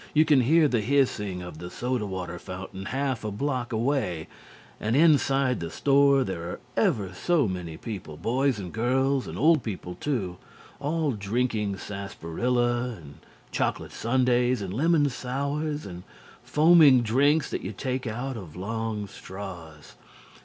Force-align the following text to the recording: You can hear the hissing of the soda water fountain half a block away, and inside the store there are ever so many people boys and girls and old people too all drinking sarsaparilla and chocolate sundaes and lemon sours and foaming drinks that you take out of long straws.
You 0.15 0.25
can 0.25 0.41
hear 0.41 0.67
the 0.67 0.81
hissing 0.81 1.43
of 1.43 1.59
the 1.59 1.69
soda 1.69 2.07
water 2.07 2.39
fountain 2.39 2.85
half 2.85 3.23
a 3.23 3.29
block 3.29 3.71
away, 3.71 4.27
and 4.79 4.95
inside 4.95 5.59
the 5.59 5.69
store 5.69 6.23
there 6.23 6.41
are 6.49 6.59
ever 6.75 7.13
so 7.13 7.47
many 7.47 7.77
people 7.77 8.17
boys 8.17 8.57
and 8.57 8.73
girls 8.73 9.27
and 9.27 9.37
old 9.37 9.61
people 9.61 9.93
too 9.93 10.37
all 10.79 11.11
drinking 11.11 11.77
sarsaparilla 11.77 12.95
and 12.99 13.17
chocolate 13.51 13.91
sundaes 13.91 14.59
and 14.59 14.73
lemon 14.73 15.07
sours 15.07 15.85
and 15.85 16.01
foaming 16.41 17.03
drinks 17.03 17.51
that 17.51 17.61
you 17.61 17.71
take 17.71 18.07
out 18.07 18.35
of 18.35 18.55
long 18.55 19.07
straws. 19.07 19.93